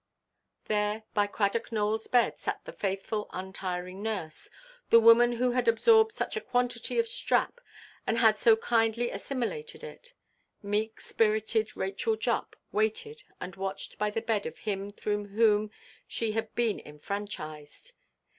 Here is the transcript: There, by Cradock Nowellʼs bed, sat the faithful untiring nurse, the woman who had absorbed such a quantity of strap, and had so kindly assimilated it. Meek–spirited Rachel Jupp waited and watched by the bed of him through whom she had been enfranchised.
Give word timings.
There, 0.65 1.03
by 1.13 1.27
Cradock 1.27 1.69
Nowellʼs 1.69 2.09
bed, 2.09 2.39
sat 2.39 2.65
the 2.65 2.71
faithful 2.71 3.29
untiring 3.33 4.01
nurse, 4.01 4.49
the 4.89 4.99
woman 4.99 5.33
who 5.33 5.51
had 5.51 5.67
absorbed 5.67 6.11
such 6.11 6.35
a 6.35 6.41
quantity 6.41 6.97
of 6.97 7.07
strap, 7.07 7.61
and 8.07 8.17
had 8.17 8.39
so 8.39 8.55
kindly 8.55 9.11
assimilated 9.11 9.83
it. 9.83 10.13
Meek–spirited 10.63 11.77
Rachel 11.77 12.17
Jupp 12.17 12.55
waited 12.71 13.21
and 13.39 13.55
watched 13.55 13.99
by 13.99 14.09
the 14.09 14.23
bed 14.23 14.47
of 14.47 14.57
him 14.57 14.89
through 14.91 15.27
whom 15.27 15.69
she 16.07 16.31
had 16.31 16.55
been 16.55 16.79
enfranchised. 16.79 17.91